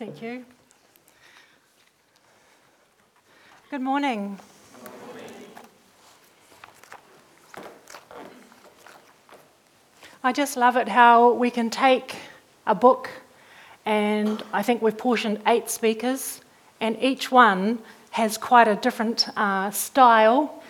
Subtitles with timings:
[0.00, 0.46] Thank you.
[3.70, 4.38] Good morning.
[10.24, 12.16] I just love it how we can take
[12.66, 13.10] a book,
[13.84, 16.40] and I think we've portioned eight speakers,
[16.80, 17.80] and each one
[18.12, 20.62] has quite a different uh, style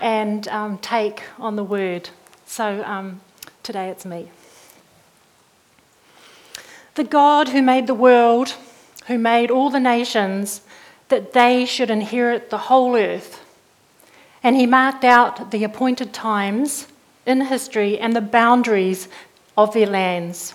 [0.00, 2.08] and um, take on the word.
[2.46, 3.20] So um,
[3.62, 4.30] today it's me.
[6.94, 8.54] The God who made the world,
[9.06, 10.60] who made all the nations,
[11.08, 13.44] that they should inherit the whole earth.
[14.42, 16.86] And he marked out the appointed times
[17.24, 19.08] in history and the boundaries
[19.56, 20.54] of their lands.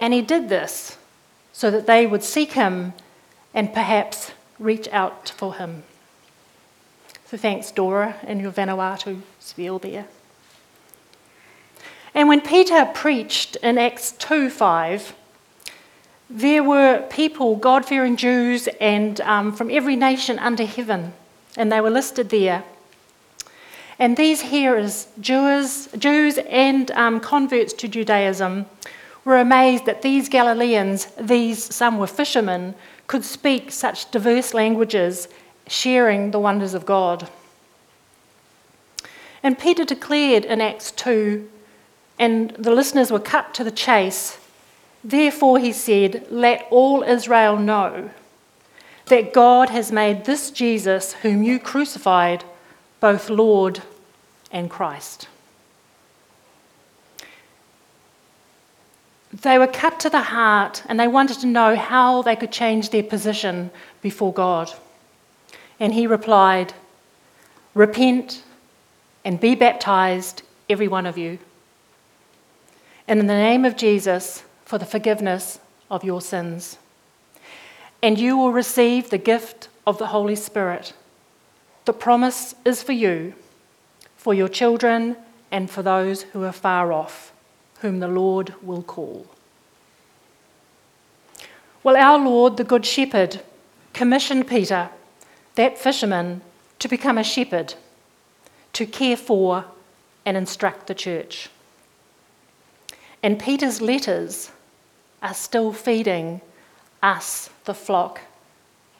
[0.00, 0.98] And he did this
[1.52, 2.92] so that they would seek him
[3.52, 5.84] and perhaps reach out for him.
[7.26, 10.06] So thanks, Dora, and your Vanuatu spiel there.
[12.14, 15.14] And when Peter preached in Acts 2 5,
[16.30, 21.12] there were people, God fearing Jews, and um, from every nation under heaven,
[21.56, 22.64] and they were listed there.
[23.98, 28.66] And these hearers, Jews, Jews and um, converts to Judaism,
[29.24, 32.74] were amazed that these Galileans, these some were fishermen,
[33.06, 35.28] could speak such diverse languages,
[35.66, 37.28] sharing the wonders of God.
[39.42, 41.48] And Peter declared in Acts 2,
[42.18, 44.38] and the listeners were cut to the chase.
[45.02, 48.10] Therefore, he said, Let all Israel know
[49.06, 52.44] that God has made this Jesus, whom you crucified,
[53.00, 53.82] both Lord
[54.50, 55.28] and Christ.
[59.42, 62.90] They were cut to the heart and they wanted to know how they could change
[62.90, 63.70] their position
[64.00, 64.72] before God.
[65.80, 66.72] And he replied,
[67.74, 68.44] Repent
[69.24, 71.38] and be baptized, every one of you,
[73.06, 75.60] in the name of Jesus for the forgiveness
[75.90, 76.78] of your sins.
[78.02, 80.94] And you will receive the gift of the Holy Spirit.
[81.84, 83.34] The promise is for you,
[84.16, 85.16] for your children,
[85.50, 87.32] and for those who are far off,
[87.80, 89.26] whom the Lord will call.
[91.82, 93.42] Well, our Lord, the Good Shepherd,
[93.92, 94.88] commissioned Peter,
[95.54, 96.40] that fisherman,
[96.78, 97.74] to become a shepherd,
[98.72, 99.66] to care for
[100.24, 101.50] and instruct the church.
[103.24, 104.50] And Peter's letters
[105.22, 106.42] are still feeding
[107.02, 108.20] us, the flock,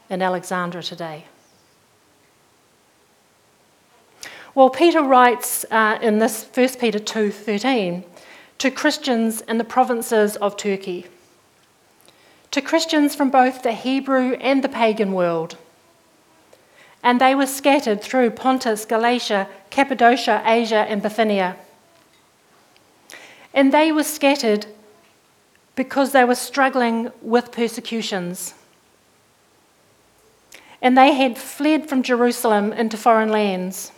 [0.08, 1.26] in Alexandra today.
[4.54, 8.02] Well, Peter writes uh, in this 1 Peter 2:13
[8.56, 11.04] to Christians in the provinces of Turkey,
[12.50, 15.58] to Christians from both the Hebrew and the pagan world.
[17.02, 21.56] And they were scattered through Pontus, Galatia, Cappadocia, Asia, and Bithynia.
[23.54, 24.66] And they were scattered
[25.76, 28.54] because they were struggling with persecutions.
[30.82, 33.92] And they had fled from Jerusalem into foreign lands.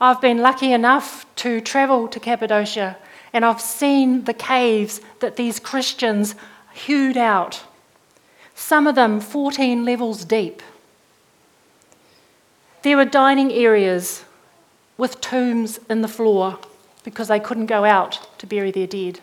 [0.00, 2.96] I've been lucky enough to travel to Cappadocia
[3.32, 6.34] and I've seen the caves that these Christians
[6.74, 7.64] hewed out,
[8.54, 10.62] some of them 14 levels deep.
[12.82, 14.24] There were dining areas
[14.98, 16.58] with tombs in the floor
[17.04, 19.20] because they couldn't go out to bury their dead.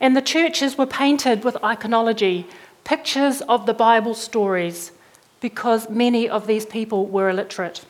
[0.00, 2.44] And the churches were painted with iconology,
[2.84, 4.92] pictures of the Bible stories,
[5.40, 7.84] because many of these people were illiterate.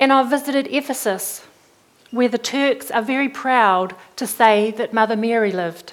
[0.00, 1.46] And I visited Ephesus,
[2.10, 5.92] where the Turks are very proud to say that Mother Mary lived.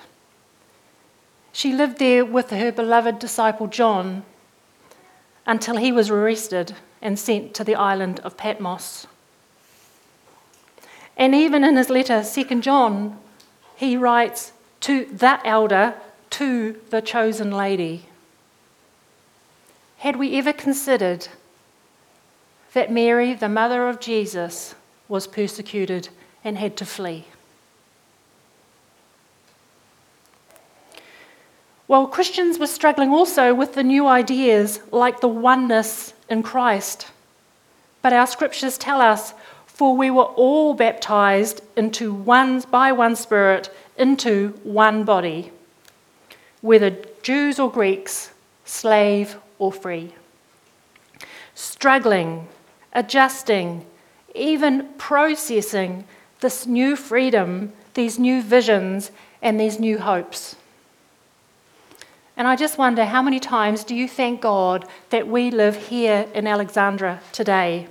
[1.51, 4.23] She lived there with her beloved disciple John
[5.45, 9.07] until he was arrested and sent to the island of Patmos.
[11.19, 13.19] And even in his letter, 2 John,
[13.75, 15.95] he writes to that elder,
[16.31, 18.05] to the chosen lady.
[19.97, 21.27] Had we ever considered
[22.73, 24.75] that Mary, the mother of Jesus,
[25.09, 26.07] was persecuted
[26.43, 27.25] and had to flee.
[31.89, 37.07] Well, Christians were struggling also with the new ideas like the oneness in Christ.
[38.01, 39.33] But our scriptures tell us,
[39.79, 45.53] for we were all baptized into one by one spirit into one body,
[46.59, 46.89] whether
[47.21, 48.31] Jews or Greeks,
[48.65, 50.13] slave or free.
[51.55, 52.49] Struggling
[52.91, 53.85] adjusting,
[54.35, 56.03] even processing
[56.41, 59.11] this new freedom, these new visions,
[59.41, 60.57] and these new hopes.
[62.35, 66.27] And I just wonder how many times do you thank God that we live here
[66.33, 67.87] in Alexandra today?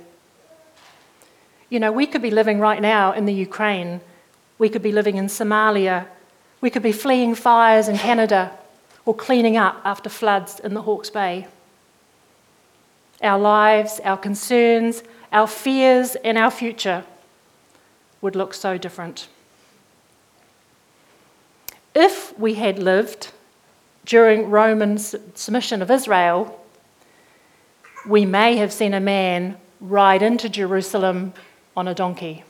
[1.69, 4.01] You know, we could be living right now in the Ukraine,
[4.57, 6.07] we could be living in Somalia,
[6.61, 8.51] We could be fleeing fires in Canada
[9.05, 11.47] or cleaning up after floods in the Hawke's Bay.
[13.21, 17.05] Our lives, our concerns, our fears, and our future
[18.21, 19.29] would look so different.
[21.95, 23.31] If we had lived
[24.05, 26.59] during Roman submission of Israel,
[28.05, 31.33] we may have seen a man ride into Jerusalem
[31.79, 32.43] on a donkey.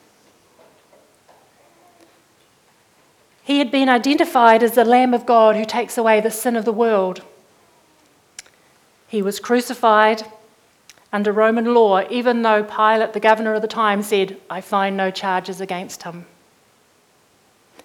[3.44, 6.66] He had been identified as the Lamb of God who takes away the sin of
[6.66, 7.22] the world.
[9.08, 10.24] He was crucified
[11.14, 15.12] under Roman law, even though Pilate, the governor of the time, said, I find no
[15.12, 16.26] charges against him.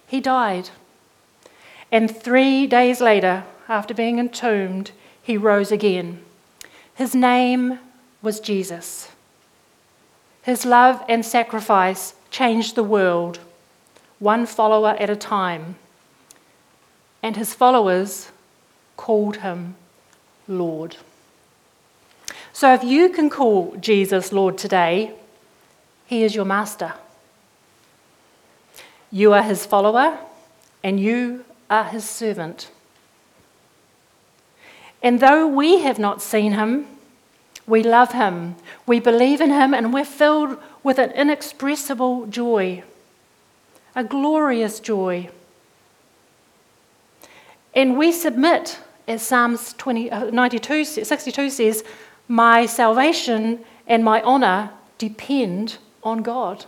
[0.07, 0.69] He died.
[1.91, 4.91] And three days later, after being entombed,
[5.21, 6.23] he rose again.
[6.95, 7.77] His name
[8.23, 9.09] was Jesus.
[10.45, 13.39] His love and sacrifice changed the world
[14.19, 15.75] one follower at a time.
[17.23, 18.31] And his followers
[18.95, 19.75] called him
[20.47, 20.97] Lord.
[22.53, 25.13] So if you can call Jesus Lord today,
[26.05, 26.93] he is your master.
[29.11, 30.19] You are his follower,
[30.83, 32.69] and you are his servant.
[35.01, 36.85] And though we have not seen him,
[37.67, 42.83] we love him, we believe in him, and we're filled with an inexpressible joy
[43.95, 45.29] a glorious joy.
[47.73, 51.83] And we submit, as Psalms 20, uh, 92, 62 says,
[52.27, 56.65] my salvation and my honour depend on God.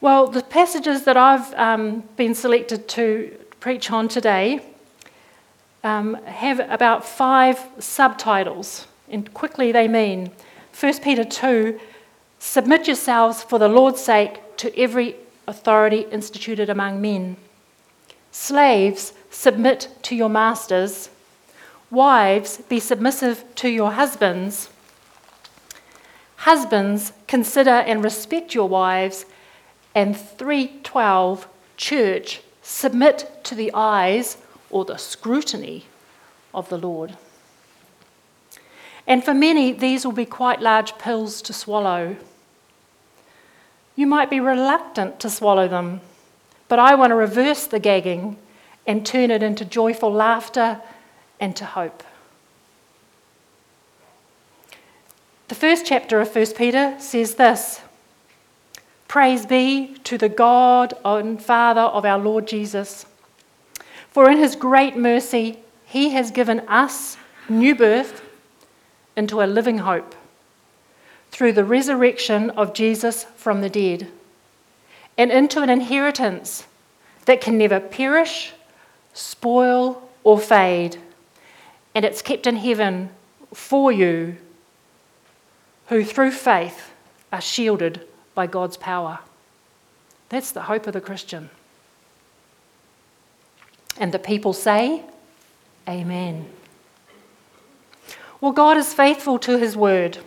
[0.00, 4.60] Well, the passages that I've um, been selected to preach on today
[5.84, 10.32] um, have about five subtitles, and quickly they mean
[10.78, 11.78] 1 Peter 2
[12.44, 15.16] Submit yourselves for the Lord's sake to every
[15.48, 17.36] authority instituted among men.
[18.32, 21.08] Slaves, submit to your masters.
[21.90, 24.68] Wives, be submissive to your husbands.
[26.36, 29.24] Husbands, consider and respect your wives.
[29.94, 31.48] And 312,
[31.78, 34.36] church, submit to the eyes
[34.70, 35.86] or the scrutiny
[36.52, 37.16] of the Lord.
[39.06, 42.16] And for many, these will be quite large pills to swallow.
[43.96, 46.00] You might be reluctant to swallow them,
[46.68, 48.36] but I want to reverse the gagging
[48.86, 50.80] and turn it into joyful laughter
[51.38, 52.02] and to hope.
[55.48, 57.82] The first chapter of 1 Peter says this
[59.06, 63.06] Praise be to the God and Father of our Lord Jesus.
[64.14, 67.16] For in his great mercy, he has given us
[67.48, 68.22] new birth
[69.16, 70.14] into a living hope
[71.32, 74.06] through the resurrection of Jesus from the dead,
[75.18, 76.68] and into an inheritance
[77.24, 78.52] that can never perish,
[79.14, 80.96] spoil, or fade,
[81.92, 83.10] and it's kept in heaven
[83.52, 84.36] for you
[85.88, 86.92] who through faith
[87.32, 88.06] are shielded
[88.36, 89.18] by God's power.
[90.28, 91.50] That's the hope of the Christian.
[93.98, 95.02] And the people say,
[95.88, 96.46] Amen.
[98.40, 100.18] Well, God is faithful to his word.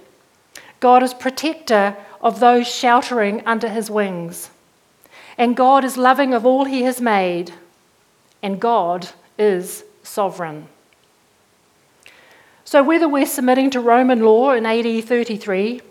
[0.80, 4.50] God is protector of those sheltering under his wings.
[5.38, 7.54] And God is loving of all he has made.
[8.42, 10.68] And God is sovereign.
[12.66, 15.82] So, whether we're submitting to Roman law in AD 33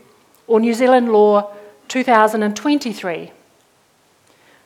[0.46, 1.54] or New Zealand law
[1.88, 3.32] 2023,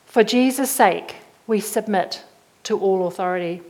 [0.05, 1.15] for Jesus' sake,
[1.47, 2.23] we submit
[2.63, 3.61] to all authority.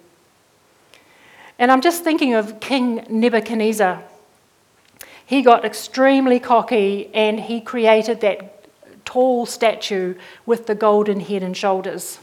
[1.59, 4.03] And I'm just thinking of King Nebuchadnezzar
[5.31, 8.65] he got extremely cocky and he created that
[9.05, 12.19] tall statue with the golden head and shoulders.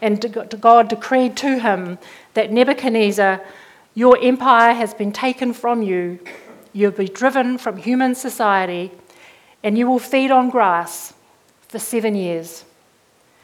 [0.00, 1.98] And God decreed to him
[2.32, 3.42] that Nebuchadnezzar,
[3.92, 6.18] your empire has been taken from you.
[6.72, 8.90] You'll be driven from human society,
[9.62, 11.12] and you will feed on grass
[11.68, 12.64] for seven years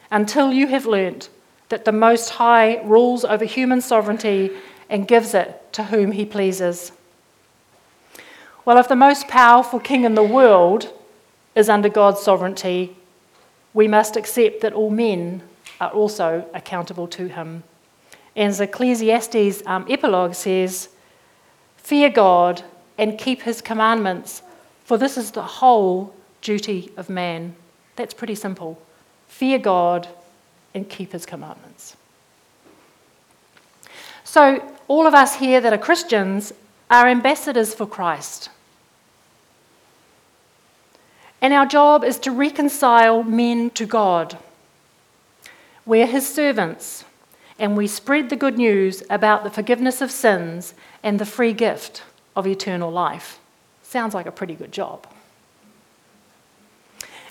[0.09, 1.29] until you have learnt
[1.71, 4.51] that the Most High rules over human sovereignty
[4.89, 6.91] and gives it to whom he pleases.
[8.65, 10.93] Well, if the most powerful king in the world
[11.55, 12.95] is under God's sovereignty,
[13.73, 15.43] we must accept that all men
[15.79, 17.63] are also accountable to him.
[18.35, 20.89] And as Ecclesiastes um, epilogue says,
[21.77, 22.63] Fear God
[22.97, 24.43] and keep his commandments,
[24.83, 27.55] for this is the whole duty of man.
[27.95, 28.79] That's pretty simple.
[29.27, 30.07] Fear God
[30.73, 31.95] and keep his commandments.
[34.23, 36.53] So, all of us here that are Christians
[36.89, 38.49] are ambassadors for Christ.
[41.41, 44.37] And our job is to reconcile men to God.
[45.85, 47.03] We're his servants,
[47.57, 52.03] and we spread the good news about the forgiveness of sins and the free gift
[52.35, 53.39] of eternal life.
[53.81, 55.07] Sounds like a pretty good job.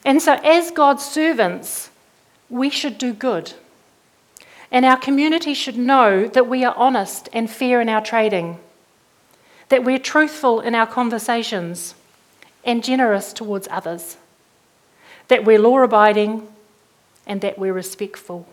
[0.04, 1.89] And so, as God's servants,
[2.50, 3.54] we should do good.
[4.70, 8.58] And our community should know that we are honest and fair in our trading,
[9.68, 11.94] that we're truthful in our conversations
[12.64, 14.16] and generous towards others,
[15.28, 16.46] that we're law abiding
[17.26, 18.46] and that we're respectful.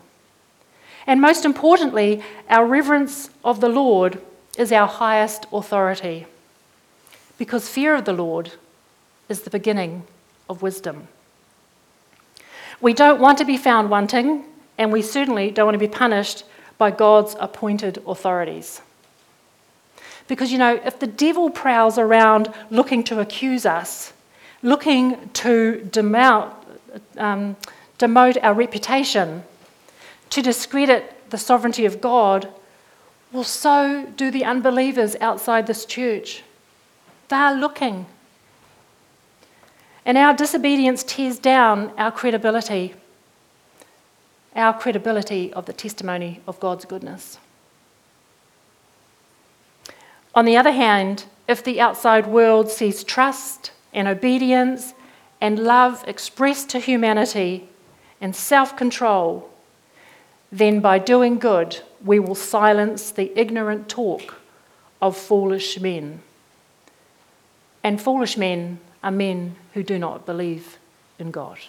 [1.06, 4.22] And most importantly, our reverence of the Lord
[4.58, 6.26] is our highest authority,
[7.38, 8.54] because fear of the Lord
[9.30, 10.04] is the beginning
[10.50, 11.08] of wisdom.
[12.80, 14.44] We don't want to be found wanting,
[14.78, 16.44] and we certainly don't want to be punished
[16.78, 18.82] by God's appointed authorities.
[20.28, 24.14] Because, you know, if the devil prowls around looking to accuse us,
[24.62, 26.54] looking to demote,
[27.18, 27.56] um,
[27.98, 29.44] demote our reputation,
[30.30, 32.50] to discredit the sovereignty of God,
[33.32, 36.44] well, so do the unbelievers outside this church.
[37.30, 38.06] They are looking.
[40.08, 42.96] And our disobedience tears down our credibility,
[44.56, 47.40] our credibility of the testimony of God's goodness.
[50.34, 54.94] On the other hand, if the outside world sees trust and obedience
[55.42, 57.68] and love expressed to humanity
[58.22, 59.50] and self control,
[60.54, 64.40] then by doing good, we will silence the ignorant talk
[65.02, 66.22] of foolish men.
[67.84, 70.80] And foolish men are men who do not believe
[71.20, 71.60] in God.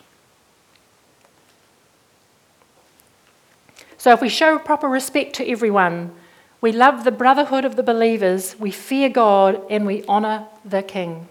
[3.99, 6.15] So, if we show proper respect to everyone,
[6.63, 11.29] we love the brotherhood of the believers, we fear God, and we honour the King.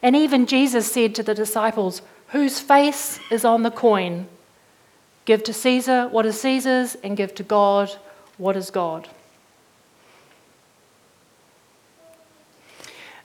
[0.00, 4.26] And even Jesus said to the disciples, Whose face is on the coin?
[5.26, 7.94] Give to Caesar what is Caesar's, and give to God
[8.38, 9.06] what is God.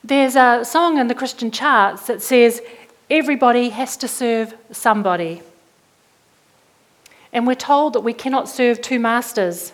[0.08, 2.62] There's a song in the Christian charts that says,
[3.10, 5.42] Everybody has to serve somebody.
[7.34, 9.74] And we're told that we cannot serve two masters.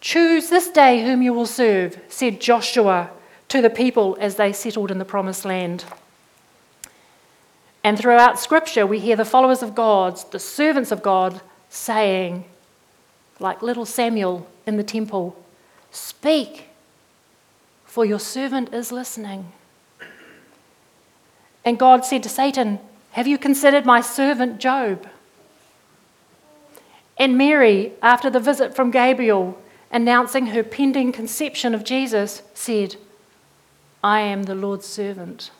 [0.00, 3.10] Choose this day whom you will serve, said Joshua
[3.48, 5.84] to the people as they settled in the promised land.
[7.84, 12.44] And throughout Scripture, we hear the followers of God, the servants of God, saying,
[13.38, 15.40] like little Samuel in the temple,
[15.92, 16.65] Speak,
[17.96, 19.50] for your servant is listening.
[21.64, 22.78] And God said to Satan,
[23.12, 25.08] Have you considered my servant Job?
[27.16, 29.58] And Mary, after the visit from Gabriel,
[29.90, 32.96] announcing her pending conception of Jesus, said,
[34.04, 35.50] I am the Lord's servant.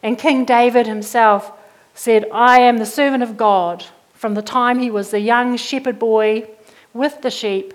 [0.00, 1.50] And King David himself
[1.92, 5.98] said, I am the servant of God from the time he was a young shepherd
[5.98, 6.48] boy
[6.92, 7.74] with the sheep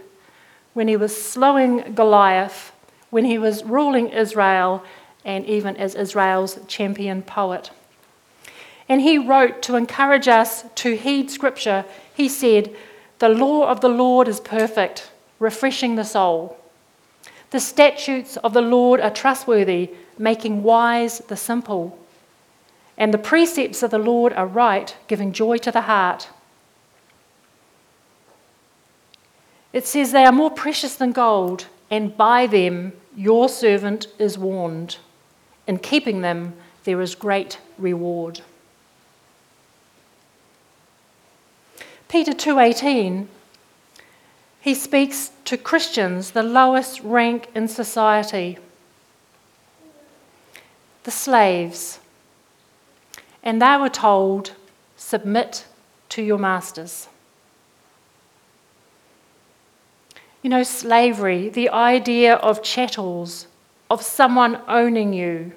[0.73, 2.71] when he was slowing Goliath,
[3.09, 4.83] when he was ruling Israel,
[5.25, 7.71] and even as Israel's champion poet.
[8.87, 11.85] And he wrote to encourage us to heed Scripture.
[12.13, 12.75] He said,
[13.19, 16.57] The law of the Lord is perfect, refreshing the soul.
[17.51, 21.97] The statutes of the Lord are trustworthy, making wise the simple.
[22.97, 26.29] And the precepts of the Lord are right, giving joy to the heart.
[29.71, 34.97] It says, They are more precious than gold, and by them your servant is warned.
[35.67, 38.41] In keeping them, there is great reward.
[42.07, 43.27] Peter 2:18
[44.61, 48.57] he speaks to Christians the lowest rank in society
[51.03, 51.99] the slaves
[53.43, 54.53] and they were told
[54.97, 55.65] submit
[56.09, 57.07] to your masters
[60.41, 63.47] You know, slavery, the idea of chattels,
[63.89, 65.53] of someone owning you.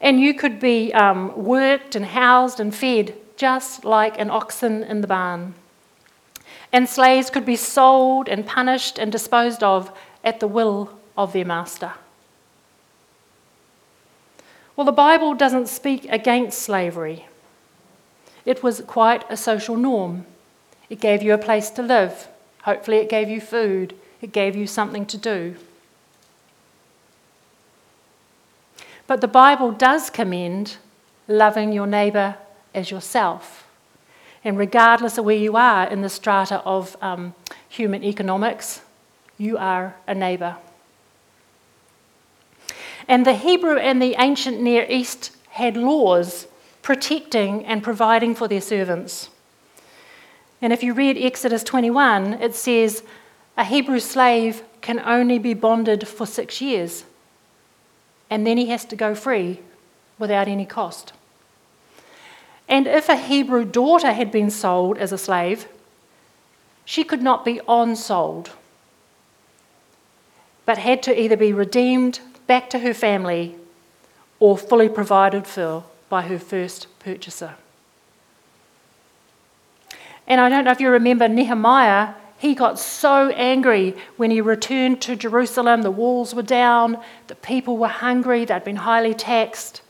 [0.00, 5.00] And you could be um, worked and housed and fed just like an oxen in
[5.00, 5.54] the barn.
[6.72, 9.92] And slaves could be sold and punished and disposed of
[10.24, 11.94] at the will of their master.
[14.74, 17.26] Well, the Bible doesn't speak against slavery.
[18.44, 20.24] It was quite a social norm.
[20.88, 22.28] It gave you a place to live,
[22.62, 25.56] Hopefully, it gave you food, it gave you something to do.
[29.06, 30.76] But the Bible does commend
[31.28, 32.36] loving your neighbour
[32.74, 33.66] as yourself.
[34.44, 37.34] And regardless of where you are in the strata of um,
[37.68, 38.80] human economics,
[39.38, 40.56] you are a neighbour.
[43.08, 46.46] And the Hebrew and the ancient Near East had laws
[46.80, 49.28] protecting and providing for their servants.
[50.62, 53.02] And if you read Exodus 21, it says
[53.56, 57.04] a Hebrew slave can only be bonded for six years,
[58.30, 59.58] and then he has to go free
[60.20, 61.12] without any cost.
[62.68, 65.66] And if a Hebrew daughter had been sold as a slave,
[66.84, 68.52] she could not be on sold,
[70.64, 73.56] but had to either be redeemed back to her family
[74.38, 77.56] or fully provided for by her first purchaser.
[80.26, 85.00] And I don't know if you remember Nehemiah, he got so angry when he returned
[85.02, 85.82] to Jerusalem.
[85.82, 86.98] The walls were down,
[87.28, 89.80] the people were hungry, they'd been highly taxed.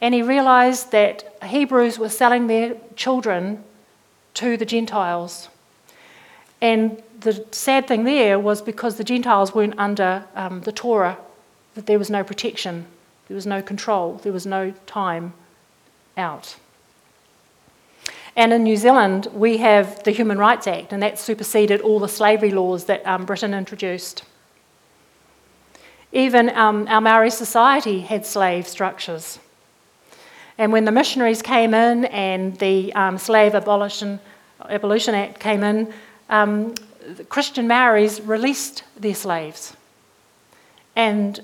[0.00, 3.64] And he realized that Hebrews were selling their children
[4.34, 5.48] to the Gentiles.
[6.60, 11.18] And the sad thing there was because the Gentiles weren't under um, the Torah,
[11.74, 12.86] that there was no protection,
[13.26, 15.32] there was no control, there was no time
[16.16, 16.56] out.
[18.40, 22.08] And in New Zealand, we have the Human Rights Act, and that superseded all the
[22.08, 24.24] slavery laws that um, Britain introduced.
[26.10, 29.38] Even um, our Maori society had slave structures.
[30.56, 34.18] And when the missionaries came in and the um, Slave Abolition,
[34.66, 35.92] Abolition Act came in,
[36.30, 36.74] um,
[37.28, 39.76] Christian Maoris released their slaves.
[40.96, 41.38] And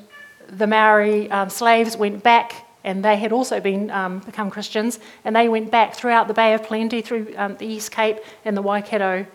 [0.49, 5.35] the Maori um, slaves went back, and they had also been, um, become Christians, and
[5.35, 8.63] they went back throughout the Bay of Plenty, through um, the East Cape and the
[8.63, 9.27] Waikato.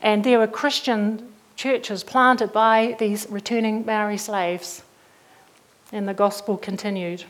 [0.00, 4.82] And there were Christian churches planted by these returning Maori slaves.
[5.92, 7.24] And the gospel continued.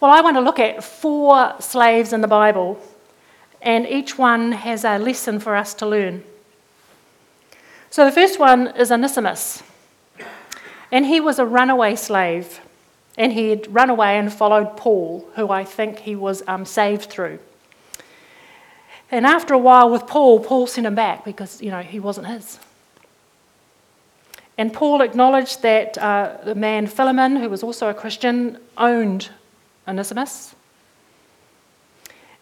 [0.00, 2.80] Well, I want to look at four slaves in the Bible,
[3.62, 6.24] and each one has a lesson for us to learn.
[7.90, 9.62] So the first one is Onesimus,
[10.90, 12.60] and he was a runaway slave,
[13.16, 17.04] and he had run away and followed Paul, who I think he was um, saved
[17.10, 17.38] through.
[19.10, 22.26] And after a while with Paul, Paul sent him back because, you know, he wasn't
[22.26, 22.58] his.
[24.56, 29.30] And Paul acknowledged that uh, the man Philemon, who was also a Christian, owned
[29.86, 30.54] Onesimus.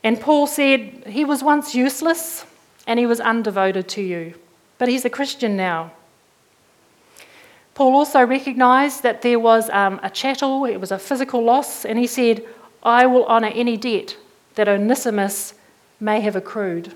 [0.03, 2.45] And Paul said, He was once useless
[2.87, 4.35] and he was undevoted to you,
[4.79, 5.93] but he's a Christian now.
[7.75, 11.99] Paul also recognized that there was um, a chattel, it was a physical loss, and
[11.99, 12.45] he said,
[12.83, 14.17] I will honour any debt
[14.55, 15.55] that Onesimus
[15.99, 16.95] may have accrued.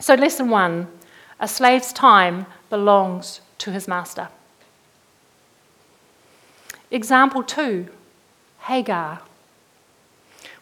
[0.00, 0.88] So, lesson one
[1.40, 4.28] a slave's time belongs to his master.
[6.90, 7.88] Example two
[8.60, 9.20] Hagar.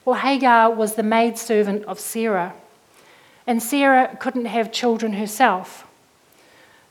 [0.05, 2.55] Well, Hagar was the maidservant of Sarah,
[3.47, 5.87] and Sarah couldn't have children herself.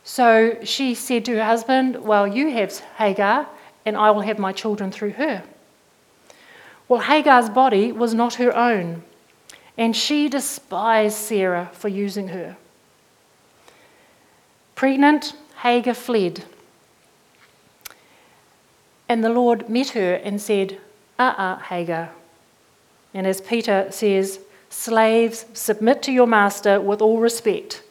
[0.03, 3.47] So she said to her husband, Well, you have Hagar,
[3.85, 5.43] and I will have my children through her.
[6.87, 9.03] Well, Hagar's body was not her own,
[9.77, 12.57] and she despised Sarah for using her.
[14.75, 16.43] Pregnant, Hagar fled.
[19.07, 20.79] And the Lord met her and said,
[21.19, 22.11] Uh uh, Hagar,
[23.13, 27.83] and as Peter says, slaves, submit to your master with all respect,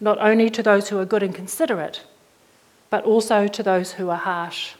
[0.00, 2.02] not only to those who are good and considerate,
[2.90, 4.74] but also to those who are harsh.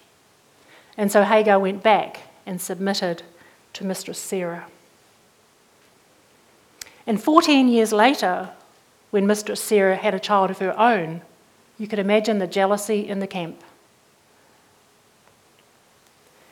[0.97, 3.23] And so Hagar went back and submitted
[3.75, 4.67] to Mistress Sarah.
[7.07, 8.51] And 14 years later,
[9.11, 11.23] when Mistress Sarah had a child of her own,
[11.79, 13.63] you could imagine the jealousy in the camp.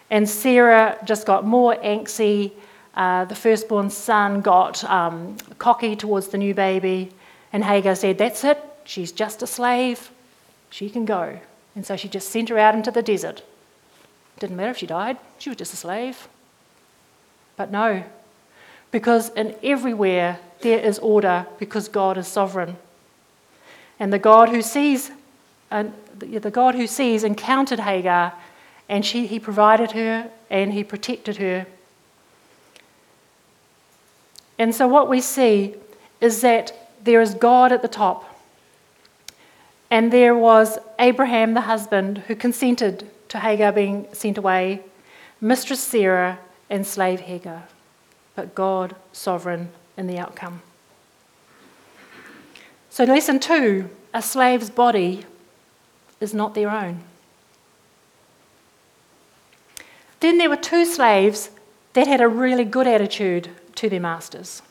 [0.09, 2.53] And Sarah just got more angsty
[2.97, 7.11] uh, the firstborn son got um, cocky towards the new baby,
[7.57, 10.11] and Hagar said, That's it, she's just a slave,
[10.69, 11.41] she can go.
[11.75, 13.43] And so she just sent her out into the desert.
[14.39, 16.29] Didn't matter if she died, she was just a slave.
[17.57, 18.05] But no,
[18.91, 22.77] because in everywhere there is order, because God is sovereign.
[23.99, 25.11] And the God who sees,
[25.71, 28.35] and the God who sees encountered Hagar,
[28.87, 31.67] and she, he provided her and he protected her
[34.59, 35.75] and so what we see
[36.21, 38.39] is that there is God at the top.
[39.91, 44.83] And there was Abraham, the husband, who consented to Hagar being sent away,
[45.41, 46.39] Mistress Sarah,
[46.69, 47.63] and slave Hagar.
[48.35, 50.61] But God sovereign in the outcome.
[52.91, 55.25] So, lesson two a slave's body
[56.21, 57.03] is not their own.
[60.21, 61.51] Then there were two slaves
[61.93, 64.63] that had a really good attitude to their masters.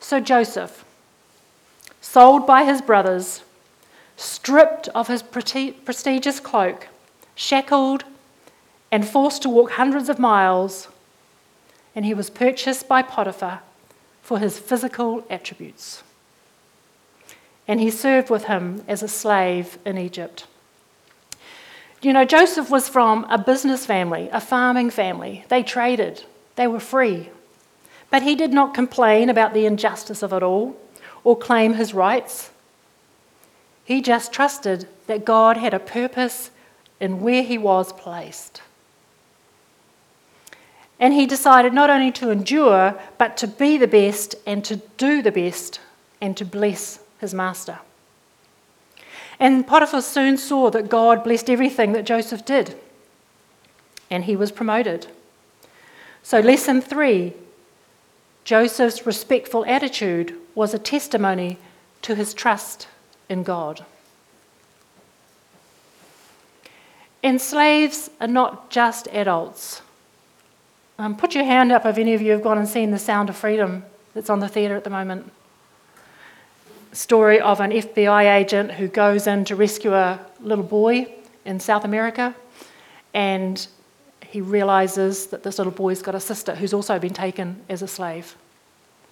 [0.00, 0.84] So Joseph,
[2.00, 3.42] sold by his brothers,
[4.16, 6.88] stripped of his prestigious cloak,
[7.34, 8.04] shackled,
[8.90, 10.88] and forced to walk hundreds of miles,
[11.94, 13.60] and he was purchased by Potiphar
[14.22, 16.02] for his physical attributes.
[17.66, 20.46] And he served with him as a slave in Egypt.
[22.00, 25.44] You know, Joseph was from a business family, a farming family.
[25.48, 26.24] They traded,
[26.56, 27.30] they were free.
[28.10, 30.76] But he did not complain about the injustice of it all
[31.24, 32.50] or claim his rights.
[33.84, 36.50] He just trusted that God had a purpose
[37.00, 38.62] in where he was placed.
[41.00, 45.22] And he decided not only to endure, but to be the best and to do
[45.22, 45.80] the best
[46.20, 47.78] and to bless his master.
[49.38, 52.76] And Potiphar soon saw that God blessed everything that Joseph did,
[54.10, 55.06] and he was promoted.
[56.24, 57.34] So, lesson three
[58.48, 61.58] Joseph's respectful attitude was a testimony
[62.00, 62.88] to his trust
[63.28, 63.84] in God.
[67.22, 69.82] And slaves are not just adults.
[70.98, 73.28] Um, put your hand up if any of you have gone and seen The Sound
[73.28, 73.84] of Freedom
[74.14, 75.30] that's on the theatre at the moment.
[76.92, 81.12] Story of an FBI agent who goes in to rescue a little boy
[81.44, 82.34] in South America,
[83.12, 83.68] and
[84.30, 87.88] he realizes that this little boy's got a sister who's also been taken as a
[87.88, 88.36] slave.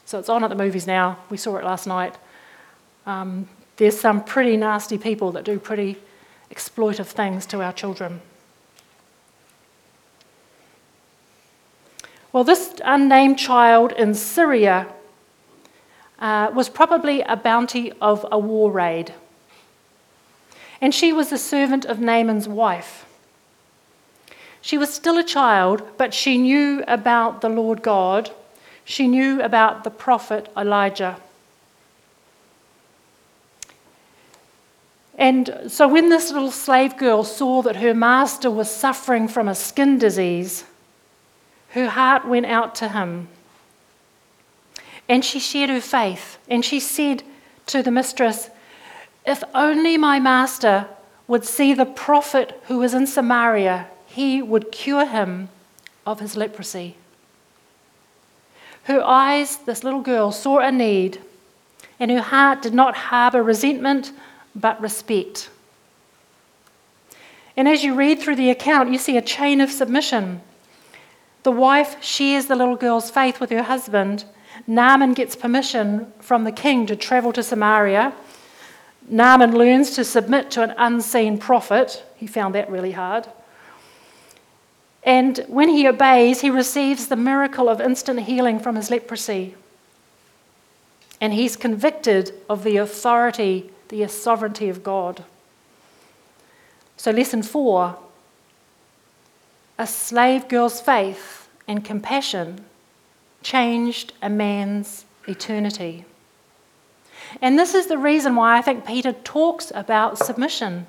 [0.04, 1.18] So it's on at the movies now.
[1.30, 2.16] We saw it last night.
[3.06, 3.48] Um,
[3.78, 5.96] there's some pretty nasty people that do pretty
[6.50, 8.20] exploitive things to our children.
[12.32, 14.92] Well, this unnamed child in Syria
[16.18, 19.14] uh, was probably a bounty of a war raid.
[20.82, 23.05] And she was the servant of Naaman's wife.
[24.66, 28.32] She was still a child, but she knew about the Lord God.
[28.84, 31.20] She knew about the prophet Elijah.
[35.16, 39.54] And so when this little slave girl saw that her master was suffering from a
[39.54, 40.64] skin disease,
[41.68, 43.28] her heart went out to him.
[45.08, 46.38] And she shared her faith.
[46.48, 47.22] And she said
[47.66, 48.50] to the mistress,
[49.24, 50.88] If only my master
[51.28, 55.46] would see the prophet who is in Samaria, he would cure him
[56.06, 56.96] of his leprosy.
[58.84, 61.20] Her eyes, this little girl, saw a need,
[62.00, 64.12] and her heart did not harbour resentment
[64.54, 65.50] but respect.
[67.58, 70.40] And as you read through the account, you see a chain of submission.
[71.42, 74.24] The wife shares the little girl's faith with her husband.
[74.66, 78.14] Naaman gets permission from the king to travel to Samaria.
[79.08, 82.02] Naaman learns to submit to an unseen prophet.
[82.16, 83.28] He found that really hard.
[85.06, 89.54] And when he obeys, he receives the miracle of instant healing from his leprosy.
[91.20, 95.24] And he's convicted of the authority, the sovereignty of God.
[96.96, 97.98] So, lesson four
[99.78, 102.64] a slave girl's faith and compassion
[103.42, 106.06] changed a man's eternity.
[107.42, 110.86] And this is the reason why I think Peter talks about submission.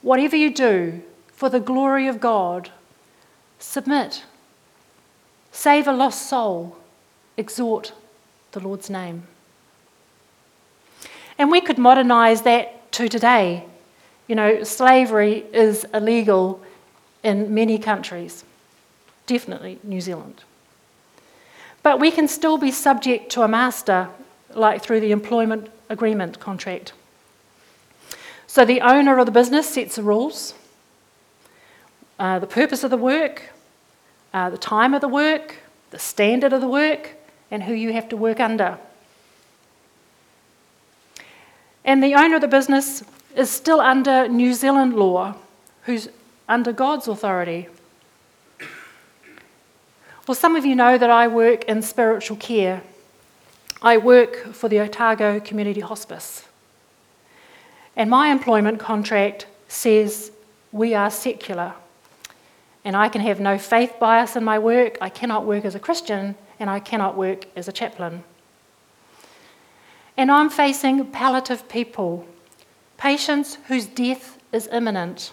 [0.00, 1.02] Whatever you do
[1.44, 2.70] for the glory of God,
[3.58, 4.24] submit.
[5.52, 6.78] Save a lost soul,
[7.36, 7.92] exhort
[8.52, 9.24] the Lord's name.
[11.36, 13.66] And we could modernize that to today.
[14.26, 16.62] You know, slavery is illegal
[17.22, 18.42] in many countries,
[19.26, 20.44] definitely New Zealand.
[21.82, 24.08] But we can still be subject to a master,
[24.54, 26.94] like through the employment agreement contract.
[28.46, 30.54] So the owner of the business sets the rules,
[32.18, 33.50] uh, the purpose of the work,
[34.32, 35.56] uh, the time of the work,
[35.90, 37.10] the standard of the work,
[37.50, 38.78] and who you have to work under.
[41.84, 43.04] And the owner of the business
[43.36, 45.34] is still under New Zealand law,
[45.82, 46.08] who's
[46.48, 47.68] under God's authority.
[50.26, 52.82] Well, some of you know that I work in spiritual care.
[53.82, 56.46] I work for the Otago Community Hospice.
[57.96, 60.32] And my employment contract says
[60.72, 61.74] we are secular.
[62.84, 64.98] And I can have no faith bias in my work.
[65.00, 68.24] I cannot work as a Christian, and I cannot work as a chaplain.
[70.16, 72.26] And I'm facing palliative people,
[72.98, 75.32] patients whose death is imminent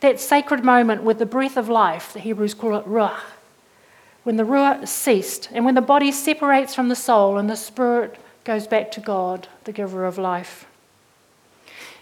[0.00, 3.20] that sacred moment with the breath of life, the Hebrews call it ruach,
[4.24, 8.18] when the ruach ceased, and when the body separates from the soul and the spirit
[8.44, 10.66] goes back to God, the giver of life.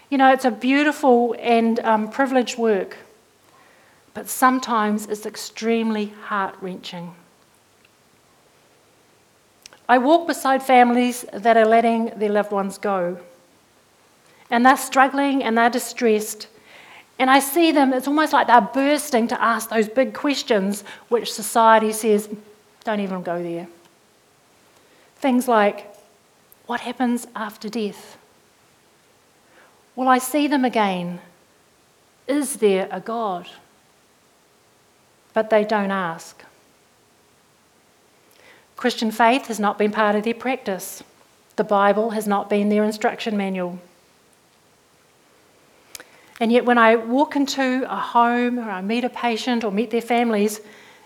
[0.09, 2.97] You know, it's a beautiful and um, privileged work,
[4.15, 7.13] but sometimes it's extremely heart wrenching.
[9.87, 13.19] I walk beside families that are letting their loved ones go,
[14.49, 16.47] and they're struggling and they're distressed
[17.17, 21.31] and I see them, it's almost like they're bursting to ask those big questions which
[21.31, 22.29] society says,
[22.83, 23.67] don't even go there.
[25.17, 25.93] Things like,
[26.65, 28.17] what happens after death?
[29.95, 31.21] Will I see them again?
[32.27, 33.47] Is there a God?
[35.35, 36.43] But they don't ask.
[38.75, 41.03] Christian faith has not been part of their practice.
[41.57, 43.79] The Bible has not been their instruction manual.
[46.39, 49.91] And yet, when I walk into a home or I meet a patient or meet
[49.91, 50.61] their families,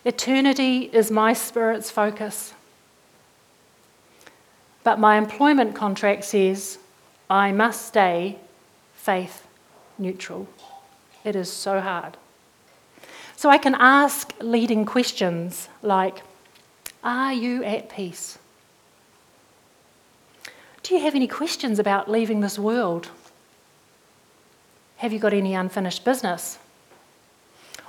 [0.06, 2.54] eternity is my spirit's focus.
[4.84, 6.78] But my employment contract says
[7.30, 8.38] I must stay
[8.96, 9.46] faith
[9.98, 10.48] neutral.
[11.24, 12.18] It is so hard.
[13.40, 16.24] So I can ask leading questions like
[17.06, 18.38] Are you at peace?
[20.84, 23.08] Do you have any questions about leaving this world?
[24.98, 26.60] Have you got any unfinished business?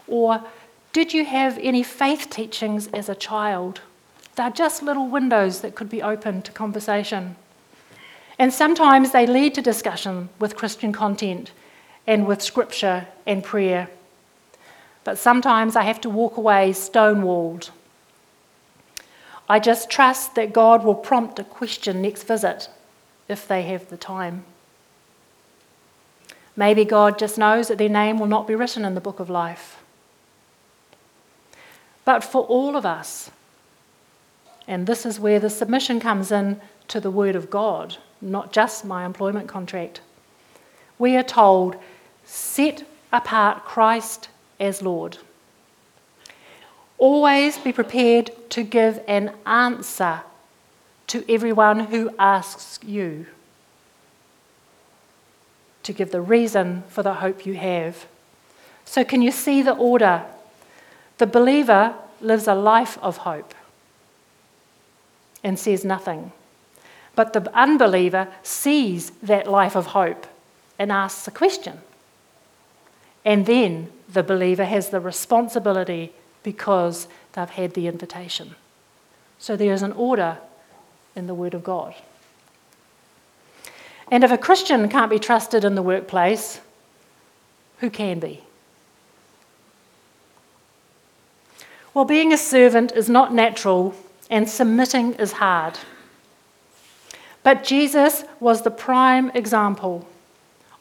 [0.07, 0.45] Or
[0.93, 3.81] did you have any faith teachings as a child?
[4.37, 7.35] They're just little windows that could be open to conversation.
[8.39, 11.51] And sometimes they lead to discussion with Christian content
[12.07, 13.89] and with scripture and prayer.
[15.05, 17.71] But sometimes I have to walk away stonewalled.
[19.49, 22.69] I just trust that God will prompt a question next visit
[23.29, 24.45] if they have the time.
[26.57, 29.31] Maybe God just knows that their name will not be written in the book of
[29.31, 29.83] life.
[32.05, 33.31] But for all of us,
[34.69, 38.85] and this is where the submission comes in to the Word of God, not just
[38.85, 40.01] my employment contract,
[40.99, 41.77] we are told
[42.25, 44.29] set apart Christ
[44.61, 45.19] as Lord.
[46.99, 50.21] Always be prepared to give an answer
[51.07, 53.27] to everyone who asks you
[55.83, 58.07] to give the reason for the hope you have.
[58.85, 60.25] So, can you see the order?
[61.19, 63.55] The believer lives a life of hope
[65.43, 66.33] and says nothing.
[67.15, 70.27] But the unbeliever sees that life of hope
[70.79, 71.81] and asks a question.
[73.25, 78.55] And then the believer has the responsibility because they've had the invitation.
[79.39, 80.39] So there is an order
[81.17, 81.95] in the Word of God.
[84.11, 86.61] And if a Christian can't be trusted in the workplace,
[87.79, 88.43] who can be?
[91.95, 93.95] Well, being a servant is not natural,
[94.29, 95.79] and submitting is hard.
[97.43, 100.07] But Jesus was the prime example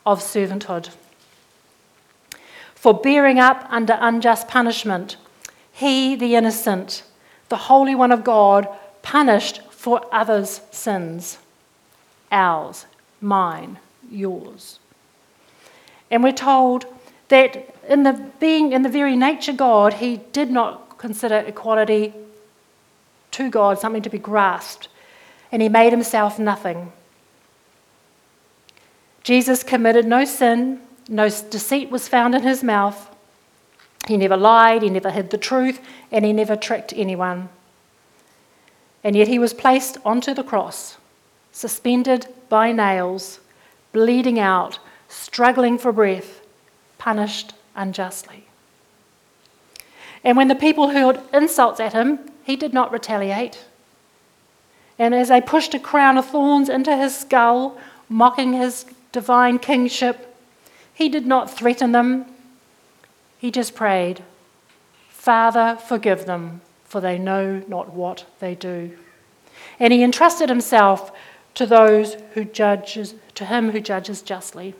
[0.05, 0.89] of servanthood.
[2.79, 5.17] For bearing up under unjust punishment,
[5.69, 7.03] he, the innocent,
[7.49, 8.69] the Holy One of God,
[9.01, 11.39] punished for others' sins.
[12.31, 12.85] Ours,
[13.19, 14.79] mine, yours.
[16.09, 16.85] And we're told
[17.27, 22.13] that in the being in the very nature God, he did not consider equality
[23.31, 24.87] to God something to be grasped,
[25.51, 26.93] and he made himself nothing.
[29.21, 30.79] Jesus committed no sin,
[31.09, 33.13] no deceit was found in his mouth.
[34.07, 37.49] He never lied, he never hid the truth, and he never tricked anyone.
[39.03, 40.97] And yet he was placed onto the cross,
[41.51, 43.39] suspended by nails,
[43.91, 46.41] bleeding out, struggling for breath,
[46.97, 48.45] punished unjustly.
[50.23, 53.65] And when the people hurled insults at him, he did not retaliate.
[54.99, 60.28] And as they pushed a crown of thorns into his skull, mocking his divine kingship,
[60.99, 62.25] he did not threaten them.
[63.37, 64.21] He just prayed,
[65.07, 68.97] Father, forgive them, for they know not what they do.
[69.79, 71.13] And he entrusted himself
[71.55, 74.75] to those who judges, to him who judges justly.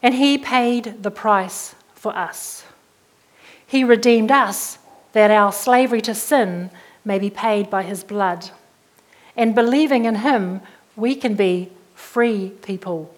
[0.00, 2.62] And he paid the price for us.
[3.66, 4.78] He redeemed us
[5.14, 6.70] that our slavery to sin
[7.04, 8.50] may be paid by his blood.
[9.36, 10.60] And believing in him,
[10.94, 11.72] we can be
[12.04, 13.12] free people,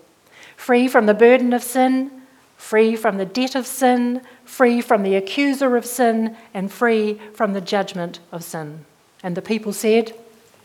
[0.56, 2.10] free from the burden of sin,
[2.56, 7.52] free from the debt of sin, free from the accuser of sin, and free from
[7.52, 8.84] the judgment of sin.
[9.22, 10.14] And the people said,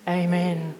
[0.08, 0.76] Amen.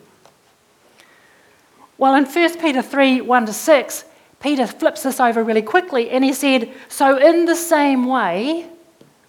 [1.98, 4.06] Well, in 1 Peter 3 1 to 6,
[4.40, 8.68] Peter flips this over really quickly and he said, So, in the same way,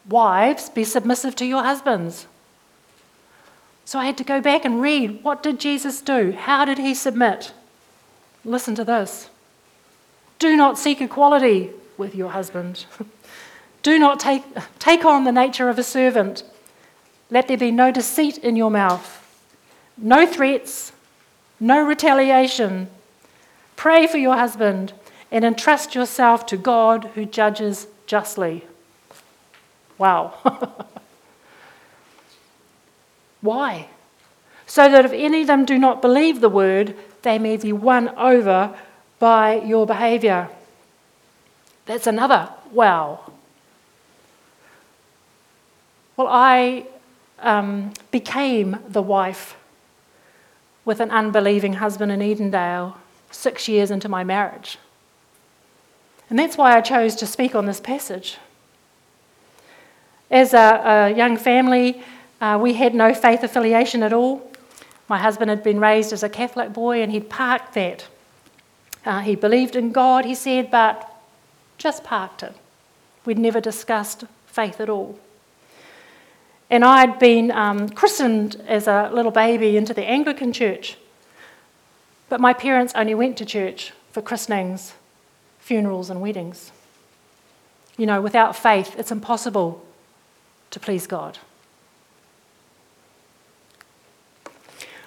[0.09, 2.27] wives, be submissive to your husbands.
[3.85, 6.33] So I had to go back and read what did Jesus do?
[6.33, 7.53] How did he submit?
[8.45, 9.29] Listen to this.
[10.39, 12.87] Do not seek equality with your husband.
[13.83, 14.45] Do not take,
[14.79, 16.45] take on the nature of a servant.
[17.31, 19.19] Let there be no deceit in your mouth,
[19.97, 20.93] no threats,
[21.59, 22.89] no retaliation.
[23.77, 24.93] Pray for your husband
[25.31, 28.67] and entrust yourself to God who judges justly.
[29.99, 30.35] Wow.
[33.41, 33.89] Why?
[34.67, 38.09] So that if any of them do not believe the word, they may be won
[38.11, 38.77] over
[39.19, 40.49] by your behavior.
[41.87, 43.33] That's another wow.
[46.17, 46.87] Well, I
[47.39, 49.57] um, became the wife
[50.85, 52.95] with an unbelieving husband in Edendale
[53.31, 54.79] six years into my marriage.
[56.29, 58.39] And that's why I chose to speak on this passage.
[60.31, 62.03] As a, a young family,
[62.41, 64.52] uh, we had no faith affiliation at all.
[65.13, 68.07] My husband had been raised as a Catholic boy and he'd parked that.
[69.05, 71.23] Uh, he believed in God, he said, but
[71.77, 72.55] just parked it.
[73.27, 75.19] We'd never discussed faith at all.
[76.71, 80.97] And I'd been um, christened as a little baby into the Anglican church.
[82.31, 84.95] But my parents only went to church for christenings,
[85.59, 86.73] funerals, and weddings.
[87.99, 89.85] You know, without faith, it's impossible
[90.71, 91.37] to please God.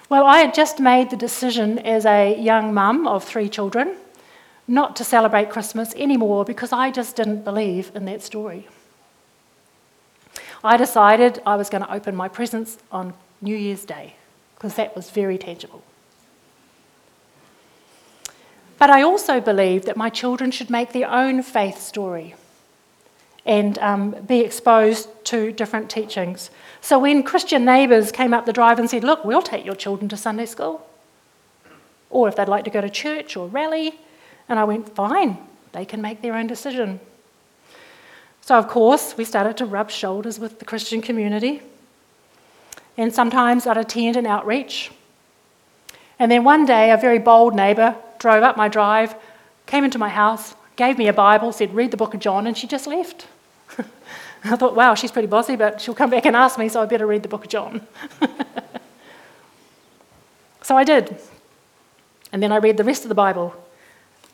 [0.08, 3.96] Well, I had just made the decision as a young mum of three children
[4.68, 8.68] not to celebrate Christmas anymore because I just didn't believe in that story.
[10.62, 14.14] I decided I was going to open my presents on New Year's Day
[14.54, 15.82] because that was very tangible.
[18.78, 22.34] But I also believed that my children should make their own faith story
[23.46, 26.50] and um, be exposed to different teachings.
[26.80, 30.08] So when Christian neighbours came up the drive and said, Look, we'll take your children
[30.10, 30.86] to Sunday school,
[32.10, 33.98] or if they'd like to go to church or rally,
[34.48, 35.38] and I went, Fine,
[35.72, 37.00] they can make their own decision.
[38.40, 41.62] So, of course, we started to rub shoulders with the Christian community.
[42.96, 44.90] And sometimes I'd attend an outreach.
[46.18, 49.14] And then one day, a very bold neighbour drove up my drive,
[49.66, 52.56] came into my house, gave me a Bible, said, Read the book of John, and
[52.56, 53.26] she just left.
[54.44, 56.86] I thought, wow, she's pretty bossy, but she'll come back and ask me, so I
[56.86, 57.86] better read the book of John.
[60.62, 61.16] so I did.
[62.32, 63.54] And then I read the rest of the Bible.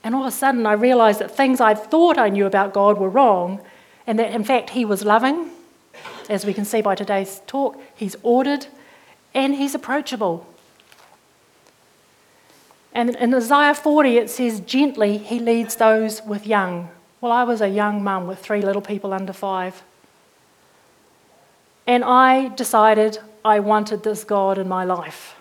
[0.05, 2.99] And all of a sudden, I realized that things I thought I knew about God
[2.99, 3.61] were wrong,
[4.07, 5.51] and that in fact he was loving,
[6.29, 8.66] as we can see by today's talk, he's ordered
[9.35, 10.47] and he's approachable.
[12.92, 16.90] And in Isaiah 40, it says, Gently he leads those with young.
[17.23, 19.85] Well, I was a young mum with three little people under five.
[21.87, 25.37] And I decided I wanted this God in my life.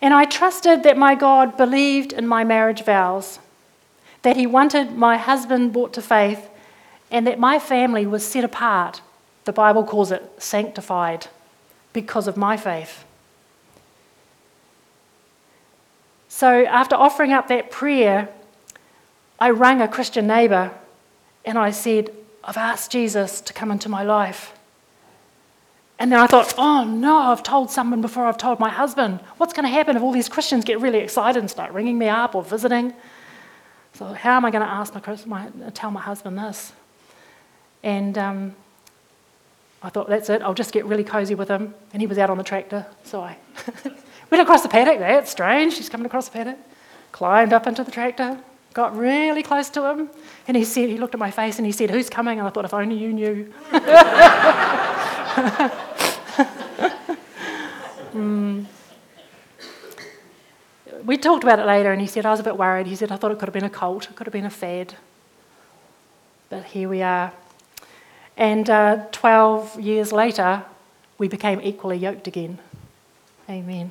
[0.00, 3.40] And I trusted that my God believed in my marriage vows
[4.22, 6.48] that he wanted my husband brought to faith
[7.10, 9.02] and that my family was set apart.
[9.44, 11.26] The Bible calls it sanctified
[11.92, 13.04] because of my faith.
[16.28, 18.28] So after offering up that prayer,
[19.38, 20.72] I rang a Christian neighbour
[21.44, 22.10] and I said,
[22.44, 24.54] I've asked Jesus to come into my life.
[25.98, 29.20] And then I thought, oh no, I've told someone before I've told my husband.
[29.38, 32.08] What's going to happen if all these Christians get really excited and start ringing me
[32.08, 32.94] up or visiting?
[33.94, 36.72] So how am I going to ask my, my tell my husband this?
[37.82, 38.54] And um,
[39.82, 40.42] I thought, that's it.
[40.42, 41.74] I'll just get really cozy with him.
[41.92, 43.36] And he was out on the tractor, so I
[44.30, 45.00] went across the paddock.
[45.00, 45.76] That's strange.
[45.76, 46.58] He's coming across the paddock.
[47.10, 48.38] Climbed up into the tractor.
[48.78, 50.08] Got really close to him,
[50.46, 52.50] and he said, he looked at my face and he said, "Who's coming?" And I
[52.52, 53.52] thought, if only you knew.
[58.14, 58.66] mm
[61.04, 62.86] we talked about it later, and he said, I was a bit worried.
[62.86, 64.50] He said, I thought it could have been a cult, it could have been a
[64.50, 64.94] fad.
[66.48, 67.32] But here we are.
[68.36, 70.64] And uh, 12 years later,
[71.18, 72.60] we became equally yoked again.
[73.50, 73.90] Amen.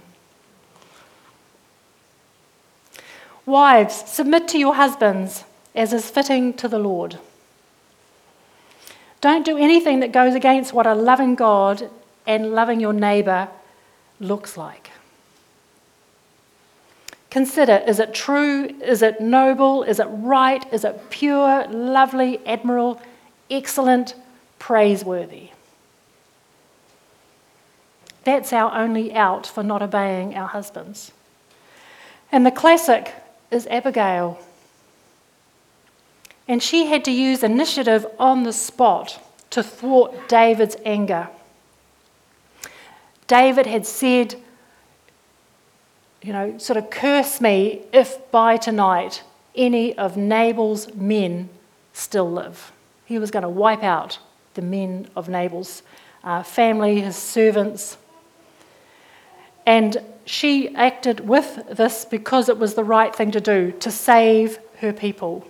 [3.48, 7.18] Wives, submit to your husbands as is fitting to the Lord.
[9.22, 11.90] Don't do anything that goes against what a loving God
[12.28, 13.48] and loving your neighbour
[14.20, 14.92] looks like.
[17.30, 18.66] Consider is it true?
[18.82, 19.84] Is it noble?
[19.84, 20.66] Is it right?
[20.74, 23.02] Is it pure, lovely, admirable,
[23.50, 24.14] excellent,
[24.60, 25.52] praiseworthy?
[28.26, 31.14] That's our only out for not obeying our husbands.
[32.30, 33.14] And the classic
[33.52, 34.40] is Abigail.
[36.48, 41.30] And she had to use initiative on the spot to thwart David's anger.
[43.28, 44.36] David had said,
[46.22, 49.24] you know, sort of curse me if by tonight
[49.56, 51.50] any of Nabal's men
[51.94, 52.72] still live.
[53.06, 54.20] He was going to wipe out
[54.54, 55.84] the men of Nabal's
[56.24, 57.98] uh, family, his servants.
[59.66, 59.98] And
[60.28, 64.92] she acted with this because it was the right thing to do to save her
[64.92, 65.48] people.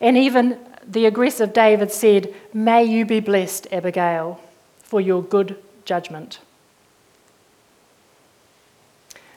[0.00, 4.40] And even the aggressive David said, May you be blessed, Abigail,
[4.82, 6.40] for your good judgment.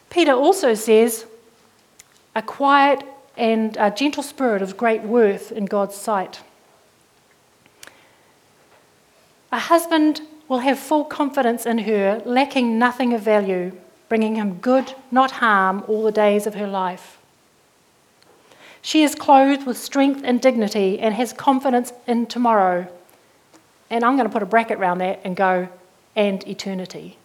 [0.10, 1.26] Peter also says,
[2.34, 3.04] a quiet
[3.38, 6.42] and a gentle spirit of great worth in God's sight.
[9.52, 13.74] A husband will have full confidence in her, lacking nothing of value,
[14.10, 17.18] bringing him good, not harm, all the days of her life.
[18.82, 22.88] She is clothed with strength and dignity and has confidence in tomorrow.
[23.90, 25.70] And I'm going to put a bracket around that and go,
[26.16, 27.18] and eternity.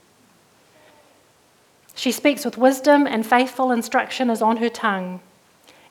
[1.94, 5.20] She speaks with wisdom, and faithful instruction is on her tongue.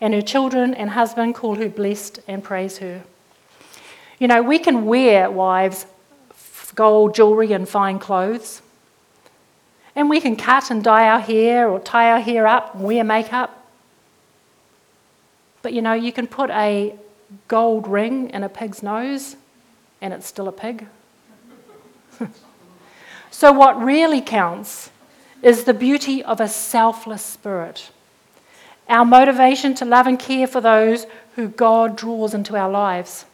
[0.01, 3.03] And her children and husband call her blessed and praise her.
[4.17, 5.85] You know, we can wear, wives,
[6.73, 8.61] gold jewellery and fine clothes.
[9.99, 13.67] And we can cut and dye our hair or tie our hair up wear makeup.
[15.61, 16.95] But you know, you can put a
[17.49, 19.35] gold ring in a pig's nose
[19.99, 20.87] and it's still a pig.
[23.29, 24.89] so, what really counts
[25.41, 27.91] is the beauty of a selfless spirit.
[28.87, 33.25] Our motivation to love and care for those who God draws into our lives.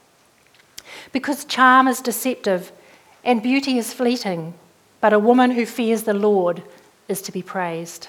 [1.11, 2.71] Because charm is deceptive
[3.23, 4.55] and beauty is fleeting,
[5.05, 6.63] but a woman who fears the Lord
[7.07, 8.07] is to be praised.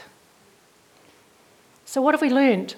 [1.84, 2.74] So, what have we learned?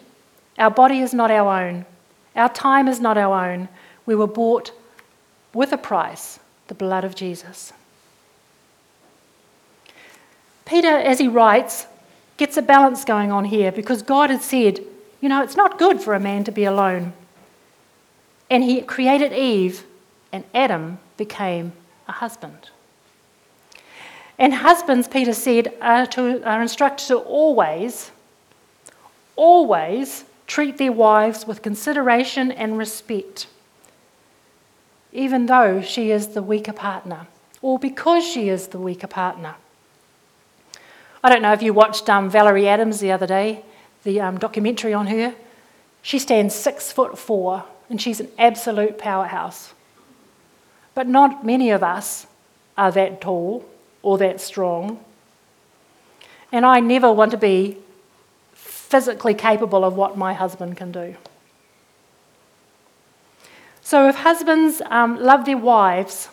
[0.59, 1.87] Our body is not our own.
[2.35, 3.69] Our time is not our own.
[4.07, 4.73] We were bought
[5.55, 7.73] with a price the blood of Jesus.
[10.64, 11.87] Peter, as he writes,
[12.39, 14.81] gets a balance going on here because God had said,
[15.21, 17.12] you know, it's not good for a man to be alone.
[18.51, 19.85] And he created Eve,
[20.33, 21.71] and Adam became
[22.09, 22.71] a husband.
[24.39, 28.12] And husbands, Peter said, are, to, are instructed to always,
[29.34, 33.49] always treat their wives with consideration and respect,
[35.12, 37.26] even though she is the weaker partner,
[37.61, 39.57] or because she is the weaker partner.
[41.22, 43.64] I don't know if you watched um, Valerie Adams the other day,
[44.05, 45.34] the um, documentary on her.
[46.01, 49.74] She stands six foot four, and she's an absolute powerhouse.
[50.95, 52.28] But not many of us
[52.76, 53.68] are that tall
[54.03, 55.03] or that strong.
[56.53, 57.78] And I never want to be
[58.55, 61.16] physically capable of what my husband can do.
[63.82, 66.28] So, if husbands um, love their wives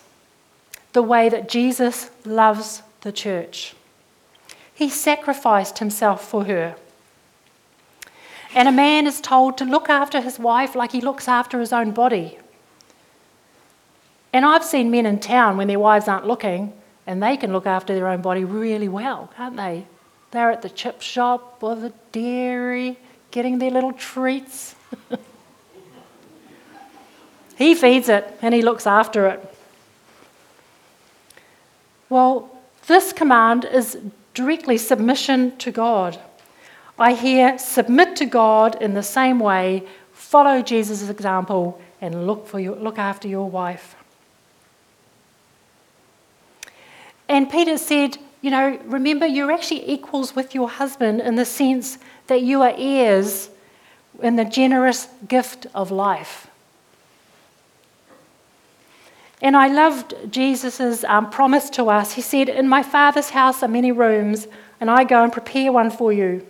[0.94, 3.76] the way that Jesus loves the church,
[4.74, 6.76] he sacrificed himself for her.
[8.54, 11.74] And a man is told to look after his wife like he looks after his
[11.74, 12.38] own body.
[14.32, 16.74] And I've seen men in town when their wives aren't looking,
[17.08, 19.86] and they can look after their own body really well, can't they?
[20.32, 22.98] They're at the chip shop or the dairy
[23.32, 24.76] getting their little treats.
[27.58, 29.56] he feeds it and he looks after it.
[32.10, 32.52] Well,
[32.88, 33.98] this command is
[34.34, 36.20] directly submission to God.
[36.98, 39.84] I hear submit to God in the same way,
[40.14, 43.96] follow Jesus' example, and look, for your, look after your wife.
[47.36, 51.98] And Peter said, you know, remember, you're actually equals with your husband in the sense
[52.28, 53.50] that you are heirs
[54.22, 56.48] in the generous gift of life.
[59.42, 62.14] And I loved Jesus' um, promise to us.
[62.14, 64.48] He said, In my Father's house are many rooms,
[64.80, 66.48] and I go and prepare one for you.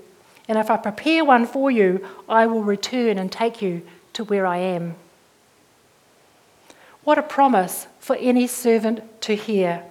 [0.47, 3.81] And if I prepare one for you, I will return and take you
[4.13, 4.97] to where I am.
[7.03, 9.83] What a promise for any servant to hear.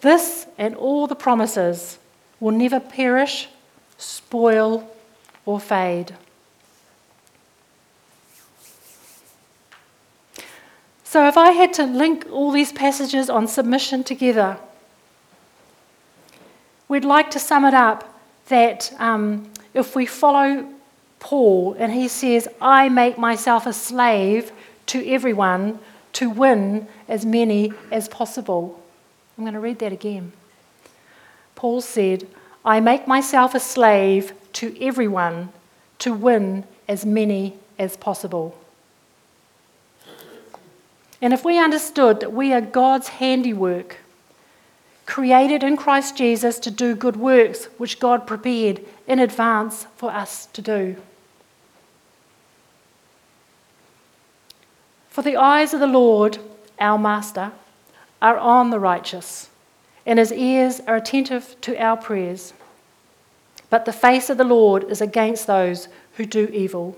[0.00, 1.98] This and all the promises
[2.40, 3.48] will never perish,
[3.96, 4.88] spoil,
[5.44, 6.14] or fade.
[11.04, 14.58] So, if I had to link all these passages on submission together,
[16.86, 20.68] we'd like to sum it up that um, if we follow
[21.18, 24.52] Paul and he says, I make myself a slave
[24.86, 25.78] to everyone
[26.14, 28.82] to win as many as possible.
[29.38, 30.32] I'm going to read that again.
[31.54, 32.26] Paul said,
[32.64, 35.50] I make myself a slave to everyone
[36.00, 38.58] to win as many as possible.
[41.22, 43.98] And if we understood that we are God's handiwork,
[45.06, 50.46] created in Christ Jesus to do good works which God prepared in advance for us
[50.46, 50.96] to do.
[55.10, 56.38] For the eyes of the Lord,
[56.78, 57.52] our Master,
[58.20, 59.48] are on the righteous,
[60.04, 62.52] and his ears are attentive to our prayers.
[63.70, 66.96] But the face of the Lord is against those who do evil.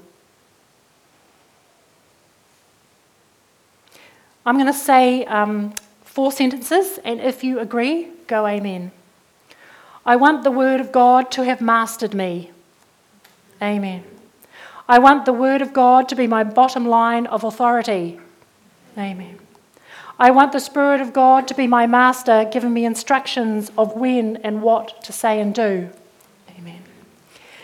[4.47, 8.93] I'm going to say um, four sentences, and if you agree, go amen.
[10.07, 12.51] I want the word of God to have mastered me.
[13.63, 14.05] Amen.
[14.89, 18.19] I want the word of God to be my bottom line of authority.
[18.97, 19.39] Amen.
[20.21, 24.37] I want the Spirit of God to be my master, giving me instructions of when
[24.45, 25.89] and what to say and do.
[26.59, 26.83] Amen.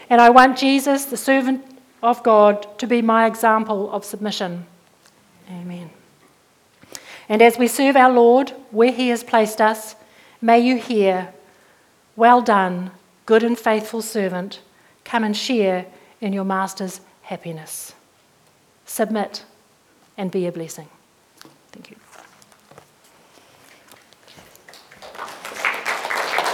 [0.08, 1.62] And I want Jesus, the servant
[2.02, 4.64] of God, to be my example of submission.
[5.50, 5.90] Amen.
[7.28, 9.94] And as we serve our Lord where He has placed us,
[10.40, 11.34] may you hear,
[12.16, 12.90] Well done,
[13.26, 14.60] good and faithful servant.
[15.04, 15.84] Come and share
[16.22, 17.92] in your Master's happiness.
[18.86, 19.44] Submit
[20.16, 20.88] and be a blessing.